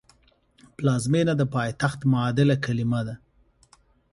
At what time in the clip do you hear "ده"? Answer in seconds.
3.07-3.15